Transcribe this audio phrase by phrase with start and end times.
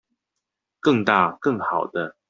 [0.79, 2.15] 更大更好的